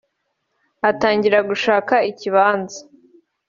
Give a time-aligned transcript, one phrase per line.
[0.89, 2.79] atangira gushaka ikibanza